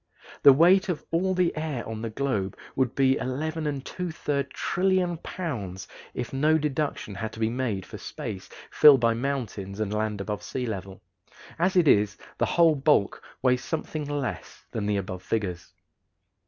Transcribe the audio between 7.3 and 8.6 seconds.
to be made for space